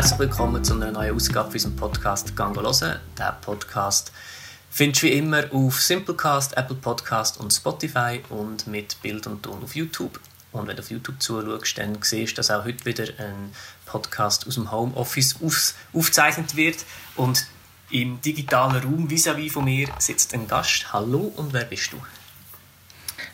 [0.00, 3.00] herzlich willkommen zu einer neuen Ausgabe unserem Podcast «Gango hören».
[3.18, 4.10] Der Podcast
[4.70, 9.62] findest du wie immer auf Simplecast, Apple Podcast und Spotify und mit Bild und Ton
[9.62, 10.18] auf YouTube.
[10.52, 13.52] Und wenn du auf YouTube zuschaust, dann siehst du, dass auch heute wieder ein
[13.84, 16.78] Podcast aus dem Homeoffice auf, aufgezeichnet wird.
[17.16, 17.46] Und
[17.90, 20.94] im digitalen Raum vis-à-vis -vis von mir sitzt ein Gast.
[20.94, 21.98] Hallo und wer bist du?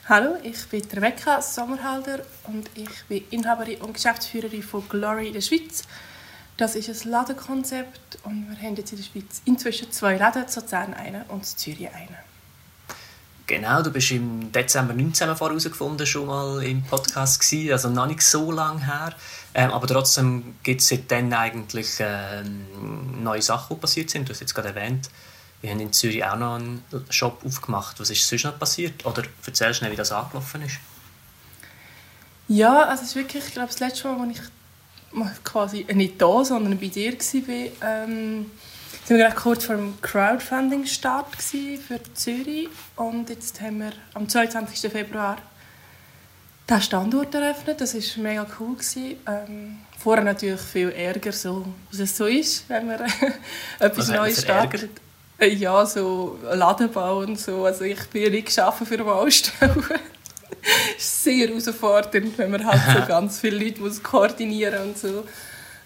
[0.09, 5.42] Hallo, ich bin Rebecca Sommerhalder und ich bin Inhaberin und Geschäftsführerin von Glory in der
[5.42, 5.84] Schweiz.
[6.56, 10.60] Das ist ein Ladenkonzept und wir haben jetzt in der Schweiz inzwischen zwei Läden, zu
[10.60, 12.16] Luzern einen und in Zürich einen.
[13.46, 18.23] Genau, du bist im Dezember 19 herausgefunden schon mal im Podcast gewesen, also noch nicht
[18.23, 19.15] so lange her,
[19.55, 24.29] ähm, aber trotzdem gibt es seitdem eigentlich ähm, neue Sachen, die passiert sind.
[24.29, 25.10] Du hast jetzt gerade erwähnt,
[25.60, 28.01] wir haben in Zürich auch noch einen Shop aufgemacht.
[28.01, 29.04] Was ist sonst noch passiert?
[29.04, 30.79] Oder erzähl schnell, wie das angelaufen ist.
[32.48, 34.45] Ja, also es ist wirklich, ich glaube, das letzte Mal, als ich
[35.45, 38.51] quasi nicht da, sondern bei dir war, ähm,
[39.04, 42.68] sind wir kurz vor dem Crowdfunding-Start für Zürich.
[42.96, 44.90] Und jetzt haben wir am 22.
[44.90, 45.38] Februar
[46.68, 47.80] den Standort eröffnet.
[47.80, 48.77] Das war mega cool.
[49.27, 53.01] Ähm, vorher natürlich viel Ärger, so, was es so ist, wenn man
[53.79, 54.90] etwas Neues startet.
[55.38, 57.65] Äh, ja, so Ladenbau und so.
[57.65, 59.84] Also ich bin nicht geschaffen für Baustellen.
[61.27, 65.25] Sehr herausfordernd, wenn man halt so ganz viele Leute muss koordinieren und so.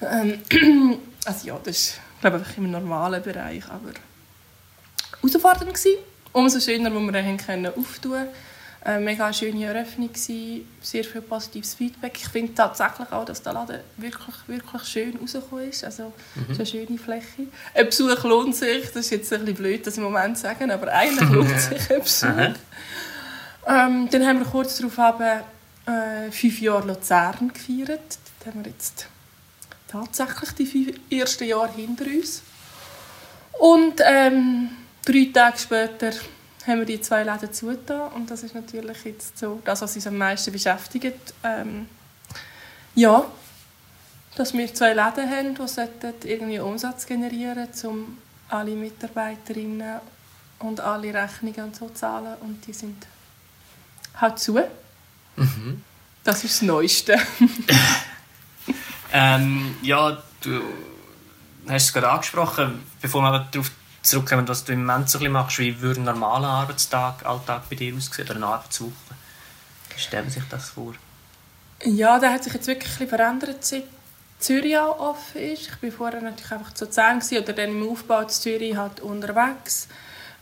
[0.02, 0.41] Ähm,
[1.24, 3.92] also ja, das ist, glaube ich, im normalen Bereich, aber
[5.22, 5.98] herausfordernd gewesen.
[6.32, 8.28] Umso schöner, wo wir dann können auftun
[8.82, 12.12] eine äh, mega schöne Eröffnung gewesen, sehr viel positives Feedback.
[12.16, 15.84] Ich finde tatsächlich auch, dass der Laden wirklich, wirklich schön rausgekommen ist.
[15.84, 16.44] Also, mhm.
[16.44, 17.47] es ist eine schöne Fläche.
[17.75, 20.70] Ein Besuch lohnt sich, das ist jetzt ein bisschen blöd, das im Moment zu sagen,
[20.70, 22.58] aber eigentlich lohnt sich ein Besuch.
[23.66, 25.42] Ähm, dann haben wir kurz darauf haben,
[25.86, 28.19] äh, fünf Jahre Luzern gefeiert.
[28.41, 29.06] Dann haben wir jetzt
[29.89, 32.42] tatsächlich die fünf ersten Jahre hinter uns.
[33.59, 34.70] Und ähm,
[35.04, 36.12] drei Tage später
[36.66, 40.06] haben wir die zwei Läden zugetan und das ist natürlich jetzt so das, was uns
[40.06, 41.34] am meisten beschäftigt.
[41.43, 41.88] Ähm,
[42.94, 43.25] ja,
[44.37, 45.54] dass wir zwei Läden haben,
[46.22, 48.19] die irgendwie Umsatz generieren um
[48.49, 50.00] alle Mitarbeiterinnen
[50.60, 53.06] und alle Rechnungen und so zahlen und die sind
[54.16, 54.60] halt zu.
[55.37, 55.82] Mhm.
[56.25, 57.19] Das ist das Neueste.
[59.12, 60.60] ähm, ja, du
[61.69, 63.70] hast es gerade angesprochen, bevor wir darauf
[64.03, 67.76] zurückkommen, was du im Moment so ein machst, wie würde ein normaler Arbeitstag, Alltag bei
[67.76, 68.93] dir aussehen oder eine Arbeitswoche?
[69.94, 70.94] Wie stellen sich das vor?
[71.84, 73.84] Ja, der hat sich jetzt wirklich ein verändert, seit
[74.38, 75.69] Zürich auch offen ist.
[75.69, 79.88] Ich war vorher natürlich einfach zu Zehn oder dann im Aufbau zu Zürich halt unterwegs.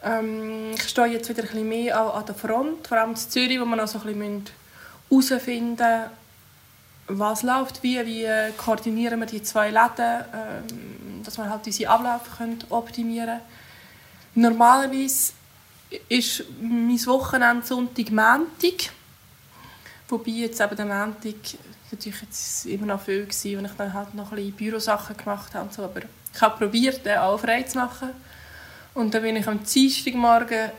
[0.02, 3.60] Ähm, ich stehe jetzt wieder ein bisschen mehr an der Front, vor allem in Zürich,
[3.60, 4.46] wo man auch so ein bisschen
[5.10, 6.10] herausfinden müssen,
[7.08, 8.26] was läuft wie, wie
[8.56, 13.40] koordinieren wir die zwei Läden, ähm, dass wir halt unsere Abläufe können optimieren können.
[14.34, 15.32] Normalerweise
[16.08, 18.92] ist mein Wochenende Sonntag, Montag.
[20.08, 21.34] Wobei jetzt eben der Montag
[21.90, 25.54] natürlich jetzt immer noch viel war und ich dann halt noch ein bisschen Bürosachen gemacht
[25.54, 25.72] habe.
[25.72, 25.82] so.
[25.84, 28.10] Aber ich habe probiert, den auch frei zu machen.
[28.94, 30.70] Und dann bin ich am Dienstagmorgen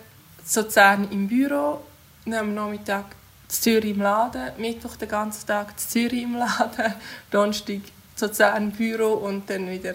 [0.44, 1.82] sozusagen im Büro
[2.26, 3.06] am Nachmittag
[3.48, 6.94] Zürich im Laden, Mittwoch den ganzen Tag in Zürich im Laden,
[7.32, 7.82] Donnerstag
[8.16, 9.94] zu Luzern im Büro und dann wieder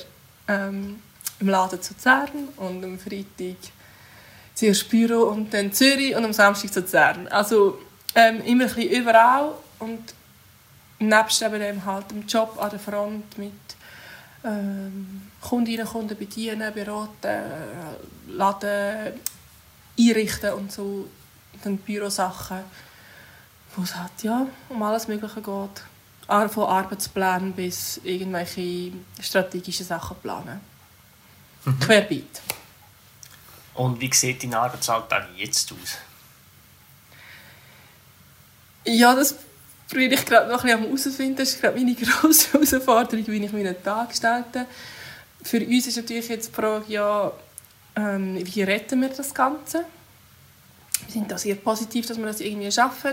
[0.49, 1.01] ähm,
[1.39, 3.57] im Laden zu Luzern und am Freitag
[4.55, 7.29] zuerst Büro und dann Zürich und am Samstag zu Luzern.
[7.29, 7.79] Also
[8.15, 10.15] ähm, immer ein bisschen überall und
[10.99, 13.53] nebst eben halt dem Job an der Front mit
[14.45, 17.43] ähm, Kundinnen und Kunden bedienen, beraten,
[18.29, 19.15] Laden
[19.99, 21.09] einrichten und so,
[21.63, 22.65] dann Bürosachen
[23.77, 26.51] wo es halt, ja, um alles Mögliche geht.
[26.53, 30.61] Von Arbeitsplänen bis irgendwelche strategischen Sachen planen.
[31.65, 31.81] Mhm.
[31.81, 32.41] Querbeet.
[33.75, 35.99] Und wie sieht dein Arbeitsalltag jetzt aus?
[38.87, 39.35] Ja, das
[39.95, 41.37] probiere ich gerade noch ein bisschen herauszufinden.
[41.37, 44.67] Das ist gerade meine grosse Herausforderung, wie ich meinen Tag gestalte.
[45.43, 47.33] Für uns ist natürlich jetzt die Frage, ja,
[47.97, 49.85] ähm, wie retten wir das Ganze?
[51.05, 53.13] Wir sind da sehr positiv, dass wir das irgendwie schaffen.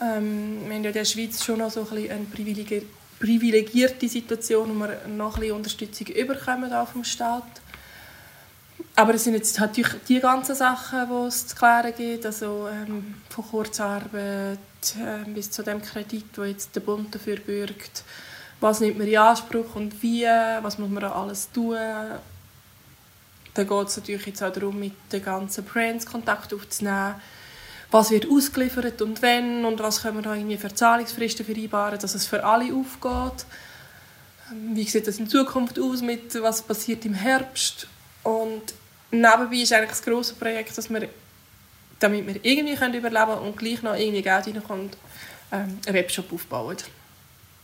[0.00, 2.26] Ähm, wir haben ja in der Schweiz schon noch so ein eine
[3.18, 7.61] privilegierte Situation, wo wir noch ein bisschen Unterstützung überkommen vom Staat.
[8.94, 9.76] Aber es sind jetzt halt
[10.08, 14.58] die, ganzen Sachen, die es zu klären gibt, also ähm, von Kurzarbeit
[14.98, 18.04] äh, bis zu dem Kredit, wo jetzt der Bund dafür bürgt.
[18.60, 21.76] Was nimmt man in Anspruch und wie, was muss man alles tun.
[23.54, 27.16] Da geht es natürlich jetzt auch darum, mit den ganzen Brands Kontakt aufzunehmen
[27.92, 32.14] was wird ausgeliefert und wenn und was können wir da irgendwie für Zahlungsfristen vereinbaren, dass
[32.14, 33.44] es für alle aufgeht.
[34.50, 37.86] wie sieht das in Zukunft aus, mit was passiert im Herbst.
[38.22, 38.62] Und
[39.12, 41.08] nebenbei ist eigentlich das grosse Projekt, dass wir,
[42.00, 44.96] damit wir irgendwie können überleben können und gleich noch irgendwie Geld reinkommt,
[45.52, 46.78] ähm, einen Webshop aufbauen.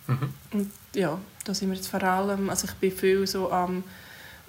[0.06, 0.34] Mhm.
[0.52, 3.82] Und ja, da sind wir jetzt vor allem, also ich bin viel so am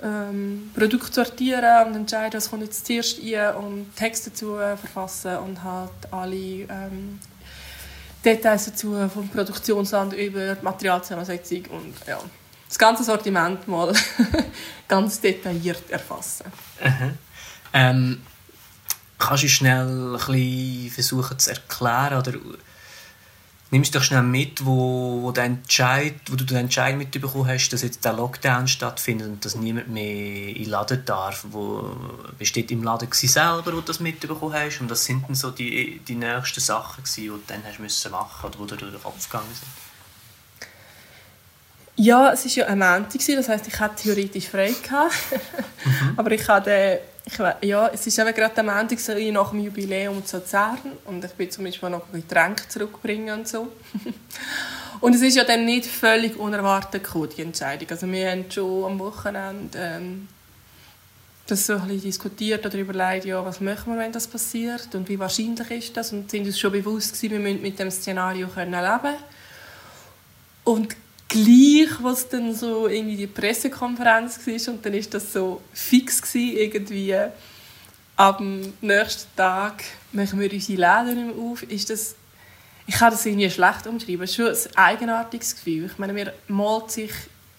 [0.02, 5.64] ähm, Produkt sortieren und entscheiden, was kommt jetzt zuerst rein und Texte dazu verfassen und
[5.64, 7.20] halt alle ähm,
[8.24, 12.20] Details dazu vom Produktionsland über die Materialzusammensetzung und ja,
[12.70, 13.94] das ganze Sortiment mal
[14.88, 16.46] ganz detailliert erfassen.
[17.74, 18.22] Ähm,
[19.18, 22.34] kannst du schnell ein versuchen zu erklären oder
[23.72, 27.82] nimmst du doch schnell mit, wo, wo, Entscheid, wo du den Entscheid mitbekommen hast, dass
[27.82, 31.46] jetzt der Lockdown stattfindet und dass niemand mehr in den Laden darf.
[31.50, 31.96] Wo
[32.38, 34.80] besteht im Laden selber, wo du das mitbekommen hast?
[34.80, 38.48] Und das sind dann so die, die nächsten Sachen, die du dann hast müssen machen
[38.48, 39.89] oder wo dir durch den Kopf gegangen sind?
[42.02, 44.70] Ja, es war ja ein Montag, das heisst, ich hatte theoretisch frei.
[44.70, 46.14] mhm.
[46.16, 47.38] Aber ich hatte, ich,
[47.68, 51.32] ja, es ist eben gerade der Montag so nach dem Jubiläum zu Luzern und ich
[51.34, 53.68] bin zum Beispiel noch Getränke zurückbringen und so.
[55.02, 57.90] und es ist ja dann nicht völlig unerwartet gekommen, die Entscheidung.
[57.90, 60.30] Also wir haben schon am Wochenende ähm,
[61.48, 65.10] das so ein bisschen diskutiert oder überlegt, ja, was machen wir, wenn das passiert und
[65.10, 68.48] wie wahrscheinlich ist das und sind uns schon bewusst gewesen, wir müssen mit dem Szenario
[68.48, 69.18] können leben
[70.64, 70.96] und
[71.30, 76.58] gleich, was dann so irgendwie die Pressekonferenz war und dann ist das so fix gewesen,
[76.58, 77.16] irgendwie
[78.18, 82.16] am nächsten Tag machen wir unsere Läden nicht mehr auf, ist das
[82.90, 84.24] ich kann das irgendwie schlecht umschreiben.
[84.24, 85.86] Es ist schon ein eigenartiges Gefühl.
[85.86, 87.12] Ich meine, mir malt sich,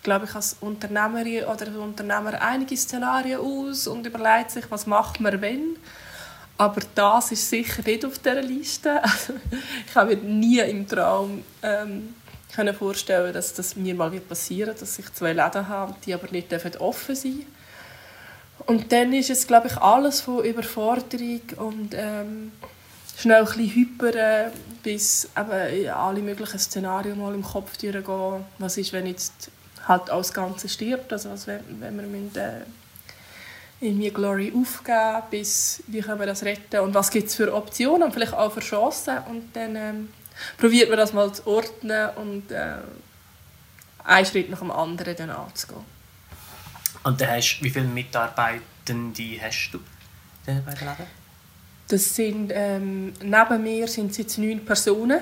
[0.02, 5.20] glaube ich, als Unternehmerin oder als Unternehmer einige Szenarien aus und überlegt sich, was macht
[5.20, 5.76] man, wenn.
[6.58, 9.00] Aber das ist sicher nicht auf dieser Liste.
[9.04, 9.34] Also,
[9.86, 12.16] ich habe mir nie im Traum ähm,
[12.52, 16.30] können vorstellen, dass das mir mal passieren wird, dass ich zwei Läden habe, die aber
[16.30, 17.60] nicht offen sein dürfen.
[18.66, 22.52] Und dann ist es, glaube ich, alles von Überforderung und ähm,
[23.16, 24.52] schnell ein bisschen hyper,
[24.82, 28.44] bis eben alle möglichen Szenarien mal im Kopf durchgehen.
[28.58, 29.50] Was ist, wenn jetzt
[29.86, 32.60] halt alles Ganze stirbt, also wenn, wenn wir müssen, äh,
[33.80, 38.02] irgendwie Glory aufgeben, bis wie können wir das retten und was gibt es für Optionen
[38.02, 40.08] und vielleicht auch für Chancen und dann ähm,
[40.58, 42.76] probiert man das mal zu ordnen und äh,
[44.04, 45.84] einen Schritt nach dem anderen dann anzugehen.
[47.02, 49.80] Und dann hast, wie viele Mitarbeitende hast du
[50.46, 51.20] bei den Läden?
[51.88, 55.20] Das sind, ähm, neben mir sind es jetzt neun Personen.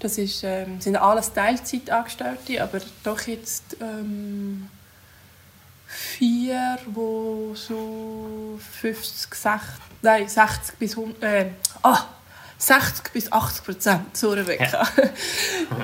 [0.00, 4.68] Das ist, ähm, sind alles Teilzeitangestellte, aber doch jetzt ähm,
[5.86, 9.70] vier, die so 50, 60,
[10.02, 11.46] nein, 60 bis 100, äh,
[11.82, 12.06] ah,
[12.58, 14.86] 60 bis 80 Prozent so Rebecca.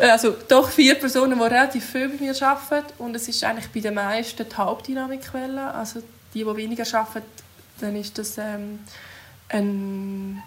[0.00, 0.12] Ja.
[0.12, 3.81] also doch vier Personen, die relativ viel bei mir arbeiten und es ist eigentlich bei
[3.81, 5.75] den meisten die Hauptdynamikquelle.
[5.75, 6.00] Also
[6.32, 7.26] die, die weniger arbeiten,
[7.81, 8.81] dann ist das ähm,
[9.49, 10.43] ein,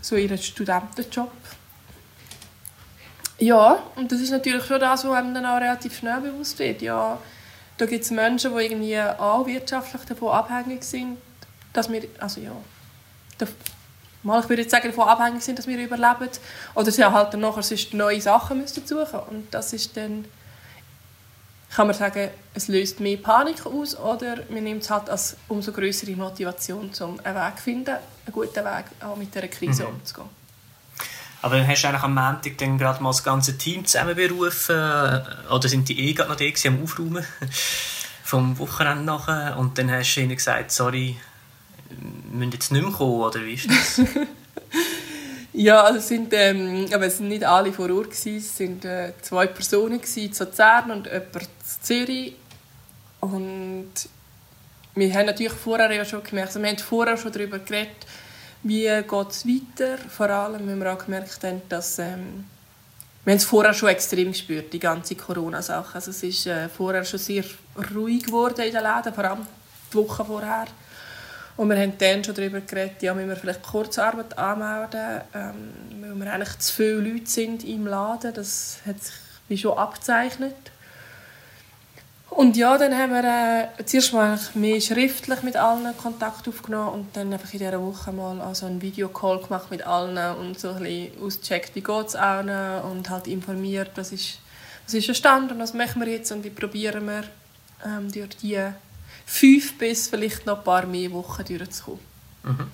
[0.00, 1.32] so ihr Studentenjob.
[3.38, 6.82] Ja, und das ist natürlich schon das, was einem dann auch relativ schnell bewusst wird.
[6.82, 7.18] Ja,
[7.78, 11.18] da gibt es Menschen, die irgendwie auch wirtschaftlich davon abhängig sind,
[11.72, 12.52] dass wir, also ja,
[14.24, 16.30] mal, ich würde jetzt sagen, davon abhängig sind, dass wir überleben.
[16.74, 20.24] Oder sie halt dann nachher sonst neue Sachen müssen suchen Und das ist dann,
[21.74, 25.72] kann man sagen, es löst mehr Panik aus oder man nimmt es halt als umso
[25.72, 29.90] größere Motivation, um einen Weg zu finden, einen guten Weg auch mit dieser Krise mhm.
[29.90, 30.28] umzugehen.
[31.42, 35.20] Aber dann hast du eigentlich am Montag dann gerade mal das ganze Team zusammenberufen
[35.50, 37.22] oder sind die eh gerade noch da am Aufräumen
[38.24, 41.18] vom Wochenende nachher und dann hast du ihnen gesagt, sorry,
[42.34, 44.00] müssen jetzt nicht mehr kommen, oder wie ist das?
[45.52, 48.36] ja, also sind, ähm, aber es sind nicht alle vor Ort gewesen.
[48.36, 52.36] es sind äh, zwei Personen gewesen, zu Luzern und jemand zu Zürich.
[53.20, 53.90] Und
[54.94, 58.06] wir haben natürlich vorher ja schon gemerkt, also wir haben vorher schon darüber geredet,
[58.62, 59.98] wie geht es weiter.
[60.08, 62.44] Vor allem, wenn wir auch gemerkt haben, dass ähm,
[63.24, 65.94] wir haben es vorher schon extrem gespürt, die ganze Corona-Sache.
[65.94, 67.44] Also es ist äh, vorher schon sehr
[67.94, 69.46] ruhig geworden in den Läden, vor allem
[69.90, 70.66] die Woche vorher.
[71.56, 76.24] Und wir haben dann schon darüber geredet, ja, müssen wir vielleicht Kurzarbeit anmelden, ähm, weil
[76.24, 78.34] wir eigentlich zu viele Leute sind im Laden.
[78.34, 79.14] Das hat sich
[79.48, 80.54] wie schon abgezeichnet.
[82.30, 87.16] Und ja, dann haben wir äh, zuerst mal mehr schriftlich mit allen Kontakt aufgenommen und
[87.16, 90.80] dann einfach in dieser Woche mal also einen Videocall gemacht mit allen und so ein
[90.82, 94.40] bisschen ausgecheckt, wie geht es allen und halt informiert, was ist,
[94.84, 97.22] was ist der Stand und was machen wir jetzt und wie probieren wir
[97.86, 98.58] ähm, durch die
[99.26, 102.00] fünf bis vielleicht noch ein paar mehr Wochen durchzukommen.
[102.42, 102.70] Mhm.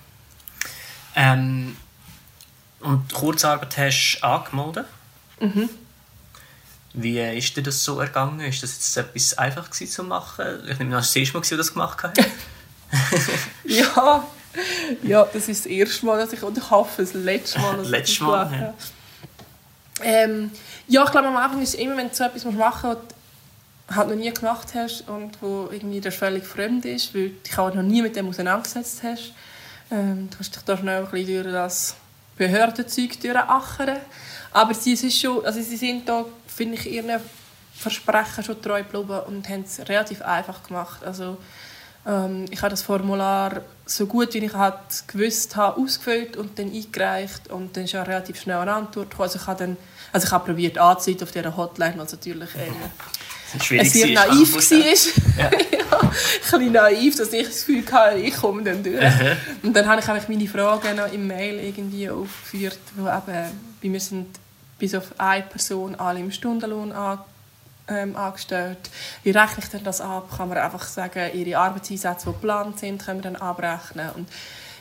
[1.15, 1.77] Ähm,
[2.79, 4.85] und Kurzarbeit hast du angemeldet?
[5.39, 5.69] Mhm.
[6.93, 8.41] Wie ist dir das so ergangen?
[8.41, 10.45] Ist das jetzt etwas einfach gewesen, zu machen?
[10.67, 12.17] Ich nehme an, das erste Mal, dass du das gemacht hast.
[13.63, 14.27] ja,
[15.03, 17.87] ja, das ist das erste Mal, dass ich, und ich hoffe, das letzte Mal, dass
[17.87, 18.73] Letztes ich das Mal, ja.
[20.03, 20.51] Ähm,
[20.87, 23.01] ja, ich glaube, am Anfang ist es immer, wenn du so etwas machen musst,
[23.95, 27.57] halt noch nie gemacht hast und wo irgendwie dir völlig fremd ist, weil du dich
[27.57, 29.33] auch noch nie mit dem auseinandergesetzt hast.
[29.91, 31.95] Ähm, du hast dich da schnell ein bisschen durch das
[32.37, 33.97] Behördenzeug durchachern.
[34.51, 37.19] Aber sie, ist schon, also sie sind da, finde ich, ihren
[37.73, 41.03] Versprechen schon treu geblieben und haben es relativ einfach gemacht.
[41.03, 41.37] Also,
[42.05, 46.71] ähm, ich habe das Formular so gut wie ich halt gewusst habe ausgefüllt und dann
[46.71, 49.29] eingereicht und dann ist relativ schnell eine Antwort gekommen.
[49.29, 49.77] Also ich habe dann,
[50.11, 52.75] also ich habe probiert anzuleiten auf dieser Hotline, was natürlich ähm,
[53.57, 55.43] Es schwierig sehr gewesen, naiv kann war.
[55.43, 55.51] Ja.
[55.91, 55.99] Ja.
[55.99, 59.01] ein bisschen naiv, dass ich das Gefühl hatte, ich komme dann durch.
[59.01, 59.37] Mhm.
[59.63, 63.89] Und dann habe ich einfach meine Fragen noch im Mail irgendwie aufgeführt, wo eben, bei
[63.89, 64.27] mir sind
[64.79, 67.19] bis auf eine Person alle im Stundenlohn an,
[67.87, 68.89] ähm, angestellt.
[69.23, 70.29] Wie rechne ich denn das ab?
[70.35, 74.09] Kann man einfach sagen, ihre Arbeitseinsätze, die geplant sind, können wir dann abrechnen?
[74.15, 74.29] Und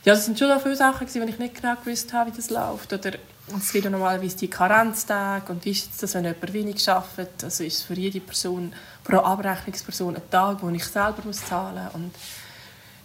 [0.04, 2.92] ja, das sind schon viele Sachen, wo ich nicht genau gewusst habe, wie das läuft.
[2.92, 3.12] Oder
[3.58, 7.44] es gibt ja normalerweise die Karenztage und wie ist das, wenn jemand wenig arbeitet?
[7.44, 8.72] Also ist es für jede Person,
[9.04, 12.12] pro Abrechnungsperson ein Tag, den ich selber muss zahlen muss.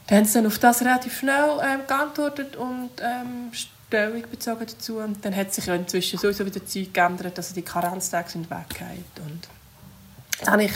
[0.08, 4.98] Dann haben sie dann auf das relativ schnell ähm, geantwortet und ähm, Stellung bezogen dazu.
[4.98, 9.06] Und dann hat sich inzwischen sowieso wieder Zeug geändert, dass die Karenztage sind weggegangen.
[9.26, 9.48] Und
[10.42, 10.74] dann habe ich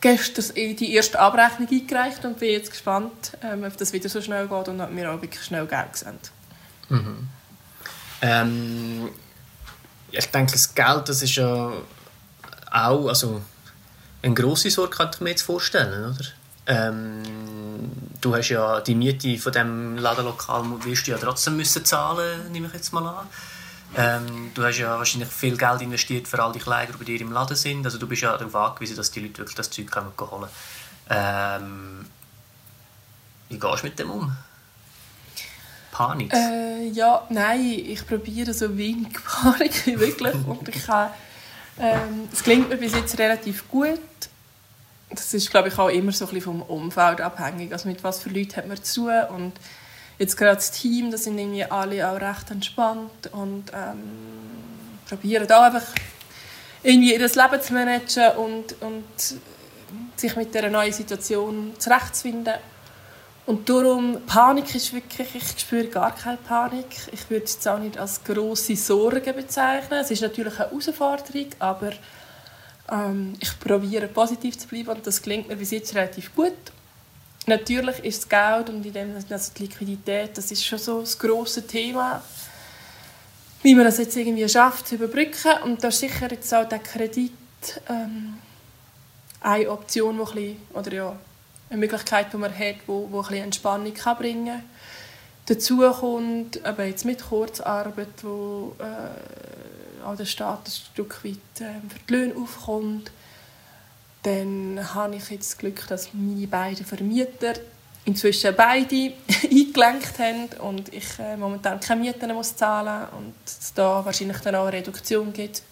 [0.00, 4.46] gestern die erste Abrechnung eingereicht und bin jetzt gespannt, ähm, ob das wieder so schnell
[4.46, 6.18] geht und ob wir auch wirklich schnell Geld sehen.
[8.22, 9.10] Ähm,
[10.10, 11.72] ich denke, das Geld, das ist ja
[12.70, 13.42] auch also,
[14.22, 16.24] eine grosse Sorge, kann ich mir jetzt vorstellen, oder?
[16.66, 17.22] Ähm,
[18.20, 22.66] du hast ja die Miete von dem Ladenlokal wirst du ja trotzdem müssen zahlen, nehme
[22.66, 23.26] ich jetzt mal an.
[23.96, 27.20] Ähm, du hast ja wahrscheinlich viel Geld investiert für all die Kleider, die bei dir
[27.22, 27.86] im Laden sind.
[27.86, 30.50] Also du bist ja darauf angewiesen, dass die Leute wirklich das Zeug kommen holen.
[31.08, 32.06] Ähm,
[33.48, 34.36] wie gehst du mit dem um?
[35.98, 36.32] Panik?
[36.32, 39.08] Äh, ja, nein, ich probiere so wenig
[39.42, 41.10] Panik wie möglich und ich kann,
[41.80, 43.98] ähm, es klingt mir bis jetzt relativ gut.
[45.10, 47.72] Das ist, glaube ich, auch immer so ein bisschen vom Umfeld abhängig.
[47.72, 49.54] Also mit was für Leuten hat man zu und
[50.20, 53.98] jetzt gerade das Team, das sind irgendwie alle auch recht entspannt und ähm,
[55.08, 55.86] probieren da einfach
[56.84, 59.04] irgendwie ihr Leben zu managen und, und
[60.14, 62.54] sich mit dieser neuen Situation zurechtzufinden.
[63.48, 66.84] Und darum, Panik ist wirklich, ich spüre gar keine Panik.
[67.12, 70.00] Ich würde es auch nicht als grosse Sorge bezeichnen.
[70.00, 71.92] Es ist natürlich eine Herausforderung, aber
[72.92, 76.52] ähm, ich probiere positiv zu bleiben und das gelingt mir bis jetzt relativ gut.
[77.46, 81.18] Natürlich ist das Geld und in dem also die Liquidität, das ist schon so das
[81.18, 82.22] grosse Thema,
[83.62, 85.62] wie man das jetzt irgendwie schafft zu überbrücken.
[85.64, 87.32] Und da ist sicher jetzt auch der Kredit
[87.88, 88.34] ähm,
[89.40, 91.16] eine Option, die ein bisschen, oder ja,
[91.70, 94.64] eine Möglichkeit, die man hat, wo, wo ein Entspannung kann bringen kann.
[95.46, 101.80] Dazu kommt eben jetzt mit Kurzarbeit, wo äh, auch der Staat ein Stück weit äh,
[101.88, 103.10] für die Löhne aufkommt.
[104.24, 107.54] Dann habe ich jetzt das Glück, dass meine beiden Vermieter
[108.04, 109.12] inzwischen beide
[109.44, 114.54] eingelenkt haben und ich äh, momentan keine Mieten muss zahlen und es da wahrscheinlich dann
[114.54, 115.62] auch eine Reduktion gibt.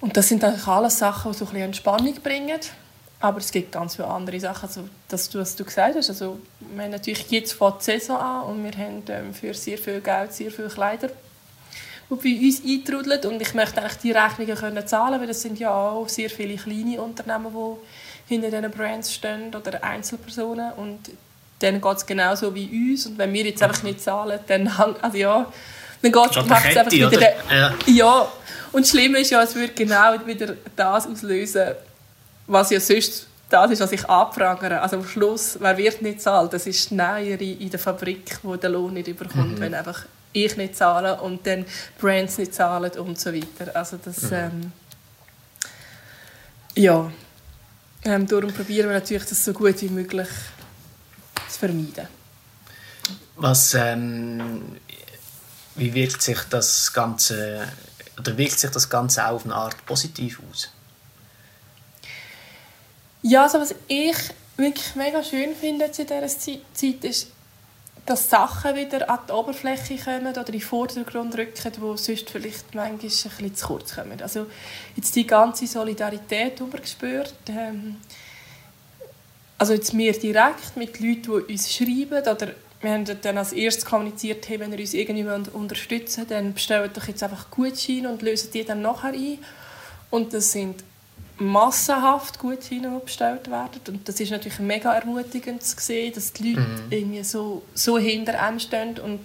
[0.00, 2.60] Und das sind eigentlich alles Sachen, die so ein bisschen Entspannung bringen.
[3.18, 6.10] Aber es gibt ganz viele andere Sachen, also das, was du gesagt hast.
[6.10, 9.78] Also, wir haben natürlich jetzt fängt die Saison an und wir haben ähm, für sehr
[9.78, 11.08] viel Geld sehr viele Kleider,
[12.10, 13.32] die bei uns eintrudeln.
[13.32, 16.56] Und ich möchte eigentlich die Rechnungen können zahlen, weil das sind ja auch sehr viele
[16.56, 17.46] kleine Unternehmen,
[18.28, 20.72] die hinter diesen Brands stehen oder Einzelpersonen.
[20.74, 21.10] Und
[21.62, 23.06] denen geht es genauso wie uns.
[23.06, 24.68] Und wenn wir jetzt einfach nicht zahlen, dann,
[25.00, 25.50] also ja,
[26.02, 27.20] dann geht es einfach wieder...
[27.50, 27.74] Ja.
[27.86, 28.28] Ja,
[28.72, 31.68] und das Schlimme ist ja, es würde genau wieder das auslösen,
[32.46, 34.80] was ja sonst das ist, was ich abfrage.
[34.80, 36.48] Also am Schluss, wer wird nicht zahlen?
[36.50, 40.56] Das ist die Näherin in der Fabrik, die den Lohn nicht überkommt, wenn einfach ich
[40.56, 41.64] nicht zahle und dann
[41.98, 43.74] Brands nicht zahlen und so weiter.
[43.74, 44.72] Also das, ähm,
[46.74, 47.10] ja,
[48.04, 50.28] ähm, darum probieren wir natürlich, das so gut wie möglich
[51.48, 52.08] zu vermeiden.
[53.36, 54.76] Was, ähm,
[55.76, 57.68] wie wirkt sich das Ganze,
[58.18, 60.70] oder wirkt sich das Ganze auch auf eine Art positiv aus?
[63.28, 64.16] Ja, also was ich
[64.56, 67.26] wirklich mega schön finde in dieser Zeit ist,
[68.06, 72.72] dass Sachen wieder an die Oberfläche kommen oder in den Vordergrund rücken, die sonst vielleicht
[72.72, 74.22] manchmal ein bisschen zu kurz kommen.
[74.22, 74.46] Also
[74.94, 77.96] jetzt die ganze Solidarität, die man spürt, ähm,
[79.58, 83.84] also jetzt wir direkt mit Leuten, die uns schreiben oder wir haben dann als erstes
[83.84, 88.22] kommuniziert, hey, wenn ihr uns irgendwie unterstützen wollt, dann bestellt doch jetzt einfach Gutscheine und
[88.22, 89.38] lösen die dann nachher ein.
[90.10, 90.84] und das sind
[91.38, 92.60] massenhaft gut
[93.04, 93.80] bestellt werden.
[93.88, 96.82] Und das ist natürlich mega ermutigend zu sehen, dass die Leute mhm.
[96.90, 99.20] irgendwie so, so hinter einem stehen und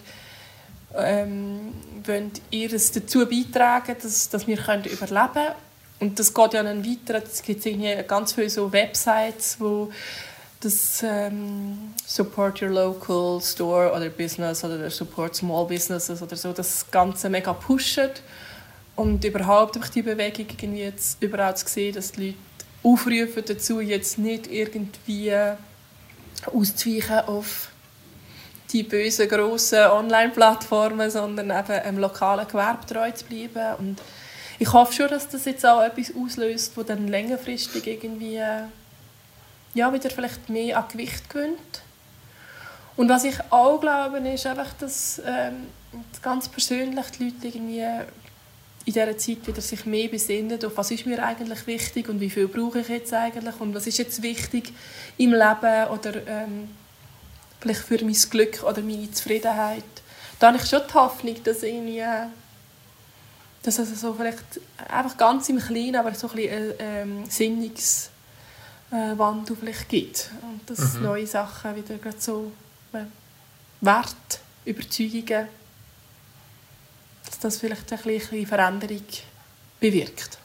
[0.96, 1.74] ähm,
[2.06, 5.56] wollen ihres dazu beitragen, dass, dass wir können überleben können.
[6.00, 7.22] Und das geht ja dann weiter.
[7.24, 9.92] Es gibt irgendwie ganz viele so Websites, wo
[10.60, 16.90] das ähm, Support Your Local Store oder Business oder Support Small Businesses oder so das
[16.92, 18.10] Ganze mega pushen.
[19.02, 22.38] Und überhaupt durch die Bewegung irgendwie jetzt überall zu sehen, dass die Leute
[22.84, 25.34] aufrufen dazu, jetzt nicht irgendwie
[26.46, 27.70] auszuweichen auf
[28.72, 33.76] die bösen, grossen Online-Plattformen, sondern eben im lokalen Gewerbe treu zu bleiben.
[33.80, 34.02] Und
[34.60, 38.40] ich hoffe schon, dass das jetzt auch etwas auslöst, das dann längerfristig irgendwie
[39.74, 41.82] ja, wieder vielleicht mehr an Gewicht gewinnt.
[42.98, 45.70] Und was ich auch glaube, ist einfach, dass ähm,
[46.22, 47.84] ganz persönlich die Leute irgendwie
[48.86, 52.30] in dieser Zeit wieder sich mehr besinnen, auf was ist mir eigentlich wichtig und wie
[52.30, 54.74] viel brauche ich jetzt eigentlich und was ist jetzt wichtig
[55.18, 56.70] im Leben oder ähm,
[57.60, 59.84] vielleicht für mein Glück oder meine Zufriedenheit.
[60.40, 62.04] Da habe ich schon die Hoffnung, dass irgendwie
[63.64, 64.60] dass es so vielleicht
[64.90, 67.24] einfach ganz im Kleinen, aber so ein bisschen äh, ähm,
[68.92, 71.04] äh, vielleicht gibt und dass mhm.
[71.04, 72.52] neue Sachen wieder gerade so
[72.94, 73.04] äh,
[73.82, 75.48] Wert, Überzeugungen
[77.44, 79.06] das vielleicht eine kleine Veränderung
[79.80, 80.38] bewirkt.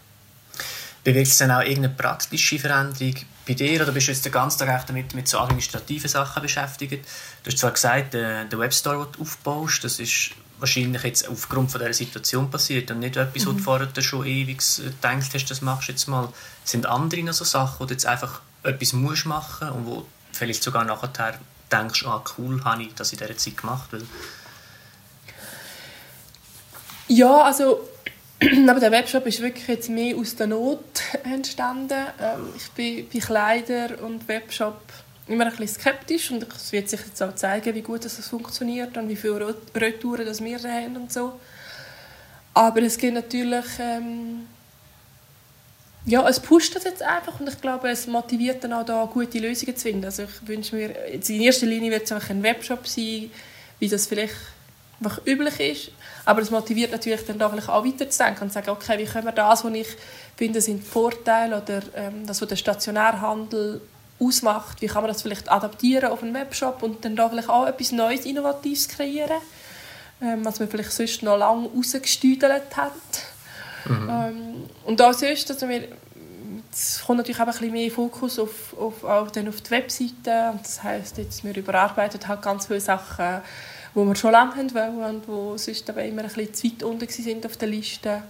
[1.04, 3.14] Bewirkt es dann auch irgendeine praktische Veränderung
[3.46, 7.04] bei dir oder bist du jetzt den ganzen Tag damit mit so administrativen Sachen beschäftigt?
[7.44, 11.70] Du hast zwar gesagt, der, der Webstore, den du aufbaust, das ist wahrscheinlich jetzt aufgrund
[11.70, 13.46] von dieser Situation passiert und nicht etwas, mhm.
[13.46, 13.62] wo du mhm.
[13.62, 16.32] vorher schon ewig gedacht hast, das machst du jetzt mal.
[16.64, 20.06] Sind andere noch so Sachen, wo du jetzt einfach etwas musst machen und wo du
[20.32, 21.38] vielleicht sogar nachher
[21.70, 24.02] denkst, ah cool, habe ich das in dieser Zeit gemacht, weil
[27.08, 27.80] ja, also
[28.68, 30.84] aber der Webshop ist wirklich jetzt mehr aus der Not
[31.24, 32.06] entstanden.
[32.20, 34.80] Ähm, ich bin bei Kleider und Webshop
[35.26, 38.96] immer ein bisschen skeptisch und es wird sich jetzt auch zeigen, wie gut das funktioniert
[38.96, 41.40] und wie viele Retouren das wir haben und so.
[42.54, 44.46] Aber es gibt natürlich ähm,
[46.06, 49.40] ja, es pusht das jetzt einfach und ich glaube, es motiviert dann auch da gute
[49.40, 50.04] Lösungen zu finden.
[50.04, 53.30] Also ich wünsche mir, in erster Linie wird es einfach ein Webshop sein,
[53.80, 54.36] wie das vielleicht
[55.00, 55.92] einfach üblich ist.
[56.24, 59.26] Aber es motiviert natürlich dann da vielleicht auch weiterzudenken und zu sagen, okay, wie können
[59.26, 59.88] wir das, was ich
[60.36, 63.80] finde, sind Vorteile oder ähm, das, was der Stationärhandel
[64.18, 67.66] ausmacht, wie kann man das vielleicht adaptieren auf einen Webshop und dann da vielleicht auch
[67.66, 69.40] etwas Neues, Innovatives kreieren,
[70.22, 72.92] ähm, was man vielleicht sonst noch lange rausgestüdelt hat.
[73.84, 74.08] Mhm.
[74.10, 75.88] Ähm, und auch sonst, also wir,
[76.72, 80.50] es kommt natürlich auch ein bisschen mehr Fokus auf, auf, dann auf die Webseite.
[80.52, 83.42] Und das heisst, jetzt, wir überarbeiten halt ganz viele Sachen
[83.96, 86.82] wo wir schon lange haben wollen und wo sonst aber immer ein bisschen zu weit
[86.82, 88.22] unten sind auf der Liste.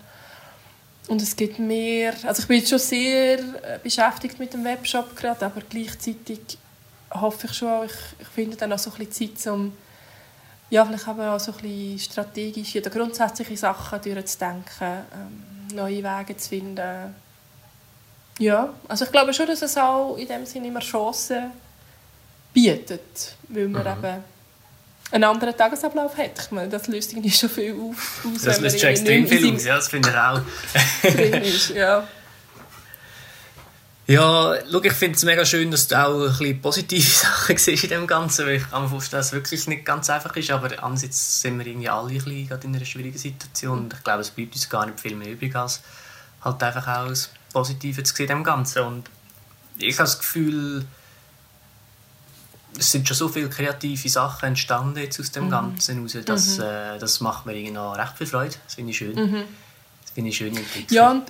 [1.09, 5.17] Und es gibt mehr, also ich bin jetzt schon sehr äh, beschäftigt mit dem Webshop
[5.17, 6.39] gerade, aber gleichzeitig
[7.11, 9.73] hoffe ich schon, ich, ich finde dann auch so ein bisschen Zeit, um
[10.71, 16.49] ja, vielleicht auch so ein bisschen strategische oder grundsätzliche Sachen durchzudenken, ähm, neue Wege zu
[16.49, 17.13] finden.
[18.39, 21.51] Ja, also ich glaube schon, dass es auch in dem Sinne immer Chancen
[22.53, 24.05] bietet, weil wir mhm.
[24.05, 24.36] eben
[25.11, 26.39] einen anderen Tagesablauf hat.
[26.39, 28.25] Ich meine, das löst irgendwie schon viel auf.
[28.25, 30.41] Aus, das löst schon extrem viel aus, ja, das finde ich auch.
[31.03, 32.07] drin ist, ja.
[34.09, 37.83] Ja, schau, ich finde es mega schön, dass du auch ein bisschen positive Sachen siehst
[37.83, 40.49] in dem Ganzen, weil ich kann mir vorstellen, dass es wirklich nicht ganz einfach ist,
[40.53, 44.21] aber andererseits sind wir irgendwie alle ein bisschen in einer schwierigen Situation und ich glaube,
[44.21, 45.83] es bleibt uns gar nicht viel mehr übrig, als
[46.41, 49.11] halt einfach auch das Positive zu sehen in dem Ganzen und
[49.77, 50.85] ich habe das Gefühl,
[52.79, 55.51] es sind schon so viele kreative Sachen entstanden jetzt aus dem mhm.
[55.51, 56.65] Ganzen raus, dass, mhm.
[56.65, 58.55] äh, das macht mir irgendwie recht viel Freude.
[58.65, 59.15] Das finde ich schön.
[59.15, 59.45] Mhm.
[60.03, 60.59] Das finde ich schön
[60.91, 61.25] Ja, und,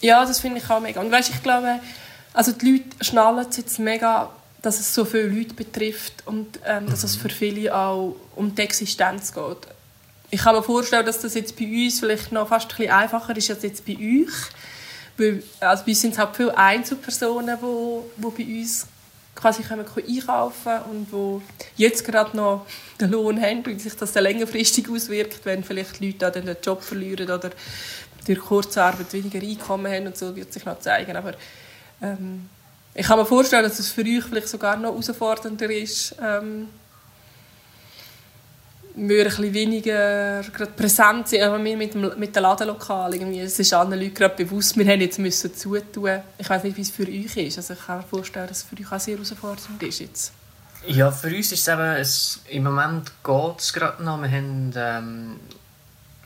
[0.00, 1.00] ja, das finde ich auch mega.
[1.00, 1.80] Und weißt, ich glaube,
[2.32, 4.30] also die Leute schnallen es jetzt mega,
[4.62, 7.20] dass es so viele Leute betrifft und ähm, dass es mhm.
[7.20, 9.58] für viele auch um die Existenz geht.
[10.30, 13.36] Ich kann mir vorstellen, dass das jetzt bei uns vielleicht noch fast ein bisschen einfacher
[13.36, 14.34] ist als jetzt bei euch.
[15.16, 18.86] Weil, also bei uns sind es halt viele Einzelpersonen, die, die bei uns
[19.36, 21.42] quasi können einkaufen und wo
[21.76, 22.66] jetzt gerade noch
[23.00, 26.82] den Lohn haben und sich das dann längerfristig auswirkt, wenn vielleicht Leute dann den Job
[26.82, 27.50] verlieren oder
[28.26, 31.14] durch Kurzarbeit weniger Einkommen haben und so, wird sich noch zeigen.
[31.14, 31.34] Aber
[32.02, 32.48] ähm,
[32.94, 36.68] ich kann mir vorstellen, dass es für euch vielleicht sogar noch herausfordernder ist, ähm,
[38.96, 43.14] wir ein bisschen weniger gerade präsent sind, aber wir mit dem, mit dem Ladenlokal.
[43.14, 46.20] Irgendwie, es ist allen Leuten gerade bewusst, wir haben jetzt müssen zutun.
[46.38, 47.58] Ich weiß nicht, wie es für euch ist.
[47.58, 50.32] Also ich kann mir vorstellen, dass es für euch auch sehr herausfordernd ist jetzt.
[50.86, 54.20] Ja, für uns ist es eben, es, im Moment geht es gerade noch.
[54.22, 55.36] Wir haben ähm,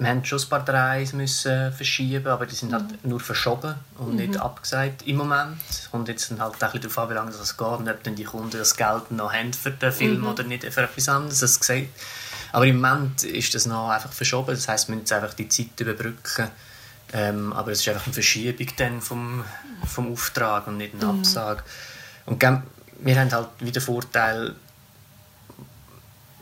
[0.01, 4.17] wir haben schon ein paar Drehs müssen verschieben, aber die sind halt nur verschoben und
[4.17, 5.59] nicht abgesagt im Moment.
[5.93, 8.03] Und jetzt sind halt auch ein bisschen darauf an, wie lange das geht und ob
[8.03, 11.41] dann die Kunden das Geld noch haben für den Film oder nicht für etwas anderes.
[11.41, 11.89] Das gesagt.
[12.53, 14.55] Aber im Moment ist das noch einfach verschoben.
[14.55, 16.49] Das heisst, wir müssen jetzt einfach die Zeit überbrücken.
[17.13, 19.45] Ähm, aber es ist einfach eine Verschiebung dann vom,
[19.85, 21.63] vom Auftrag und nicht eine Absage.
[22.27, 22.63] Und gell,
[23.01, 24.55] wir haben halt wieder den Vorteil,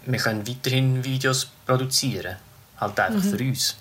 [0.05, 2.37] wir können weiterhin Videos produzieren.
[2.79, 3.77] Halt einfach für uns.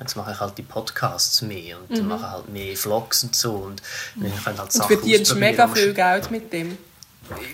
[0.00, 3.52] Jetzt mache ich halt die Podcasts mehr und dann mache halt mehr Vlogs und so.
[3.52, 3.82] Und
[4.16, 6.76] wir können halt Und Sachen verdienst mega viel Geld mit dem.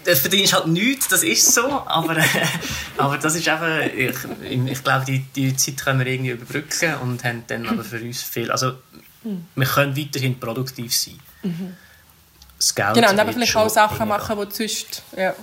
[0.04, 2.16] Das verdienst halt nichts, das ist so, aber,
[2.96, 4.16] aber das ist einfach, ich,
[4.70, 8.22] ich glaube, die, die Zeit können wir irgendwie überbrücken und haben dann aber für uns
[8.22, 8.72] viel, also
[9.54, 11.18] wir können weiterhin produktiv sein.
[12.58, 15.02] Das Geld Genau, und eben vielleicht auch Sachen machen, die sonst...
[15.16, 15.34] Ja.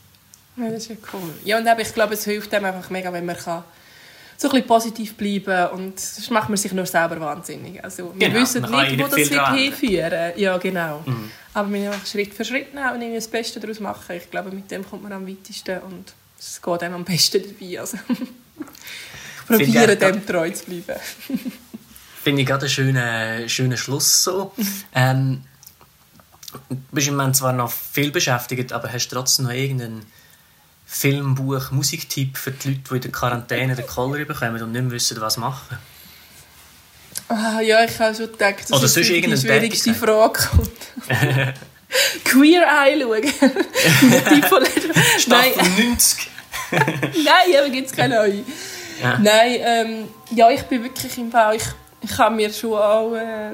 [0.58, 1.30] ja, das ist ja cool.
[1.46, 3.64] Ja, und eben, ich glaube, es hilft einem einfach mega, wenn man kann
[4.36, 7.82] so ein bisschen positiv bleiben und sonst macht man sich nur selber wahnsinnig.
[7.84, 10.34] Also, wir Genau, wissen nicht, wo das wird hinführen.
[10.38, 11.04] Ja, genau.
[11.54, 14.16] Aber wir einfach Schritt für Schritt nehmen und irgendwie das Beste daraus machen.
[14.16, 17.80] Ich glaube, mit dem kommt man am weitesten und es geht einem am besten dabei.
[17.80, 17.98] Also,
[19.50, 21.00] ich Finde probiere ich dem treu zu bleiben.
[22.24, 24.54] Finde ich gerade einen schönen, schönen Schluss so.
[24.96, 25.44] ähm,
[26.70, 30.06] du bist im Moment zwar noch viel beschäftigt, aber hast trotzdem noch irgendeinen
[30.86, 34.92] Film, Buch, Musiktipp für die Leute, die in der Quarantäne den Koller bekommen und nicht
[34.92, 35.78] wissen, was machen?
[37.28, 40.72] Ah, ja, ich habe schon gedacht, dass Oder sonst die schwierigste Frage kommt.
[42.24, 43.24] Queer Eye schauen.
[44.50, 44.64] Von
[45.28, 46.30] Nein, Staffel 90!
[46.72, 48.44] nein, aber gibt es keine neue.
[49.02, 49.18] Ja.
[49.20, 51.66] Nein, ähm, ja, ich bin wirklich im Fall, ich,
[52.02, 53.54] ich habe mir schon auch äh,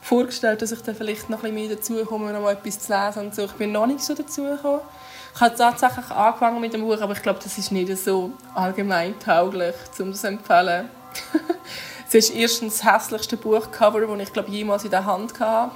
[0.00, 2.92] vorgestellt, dass ich dann vielleicht noch ein bisschen mehr dazu komme, noch mal etwas zu
[2.92, 3.44] lesen und so.
[3.44, 4.80] Ich bin noch nicht so dazu gekommen.
[5.34, 9.14] Ich habe tatsächlich angefangen mit dem Buch, aber ich glaube, das ist nicht so allgemein
[9.20, 10.88] tauglich, um das zu empfehlen.
[12.08, 15.70] es ist erstens das hässlichste Buchcover, das ich glaube jemals in der Hand hatte.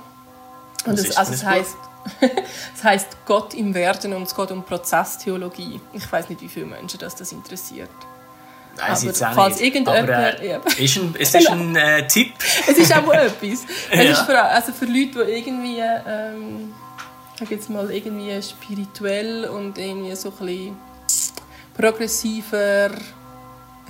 [0.85, 1.77] Und es, ist also es das heißt
[2.75, 5.81] es heißt Gott im Werden und es geht um Prozesstheologie.
[5.93, 7.91] Ich weiß nicht, wie viele Menschen das, das interessiert.
[8.79, 9.75] Weiß Aber auch falls nicht.
[9.75, 10.09] irgendjemand-
[10.41, 10.61] äh, ja.
[10.79, 12.33] ist ein, es ist ein äh, Tipp.
[12.67, 13.65] Es ist auch etwas.
[13.91, 14.03] Es Ja.
[14.03, 16.73] ist für, also für Leute, die irgendwie, ähm,
[17.41, 20.77] ich jetzt mal, irgendwie spirituell und irgendwie so ein bisschen
[21.77, 22.91] progressiver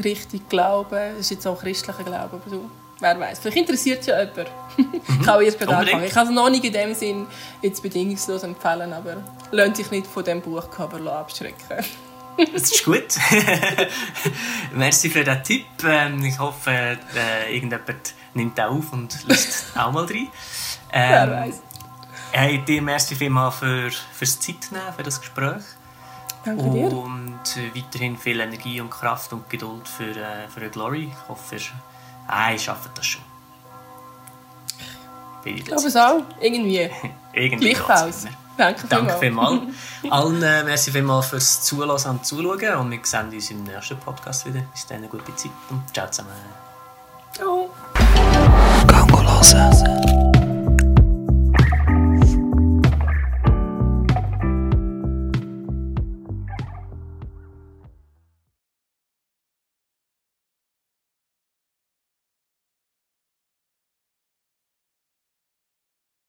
[0.03, 0.99] richtig glauben.
[1.15, 2.71] Es ist jetzt auch christlicher Glaube, aber so.
[3.01, 3.41] Wer weiß.
[3.41, 4.49] Vielleicht interessiert es ja jemand.
[5.21, 5.95] ich habe erst gerade Unbedingt.
[5.95, 6.05] angefangen.
[6.05, 7.27] Ich kann es noch nicht in dem Sinn
[7.61, 9.17] jetzt bedingungslos empfehlen, aber
[9.51, 11.85] lohnt sich nicht von diesem Buchcover abschrecken.
[12.53, 13.05] Das ist gut.
[14.73, 15.67] Merci für den Tipp.
[15.87, 20.29] Ähm, ich hoffe, äh, irgendjemand nimmt den auf und lässt auch mal rein.
[20.91, 21.63] Wer Ähm, weiß.
[22.33, 25.63] hey, dir merci vielmals für, fürs Zeitnehmen, für das Gespräch.
[26.45, 26.93] Danke dir.
[26.93, 27.41] Und
[27.75, 31.13] weiterhin viel Energie und Kraft und Geduld für, äh, für Glory.
[31.13, 31.63] Ich hoffe, ihr,
[32.27, 33.23] ah, ihr schafft das schon.
[35.45, 36.23] Ich glaube es auch.
[36.41, 36.89] Irgendwie.
[37.33, 38.27] Irgendwie Gleichfalls.
[38.63, 39.61] Danke Danke vielmals.
[40.11, 42.77] Allen äh, merci vielmals fürs Zuhören und Zuschauen.
[42.77, 44.61] Und wir sehen uns im nächsten Podcast wieder.
[44.73, 46.31] Bis dann, eine gute Zeit und ciao zusammen.
[47.35, 47.71] Ciao.
[48.87, 50.32] Gango.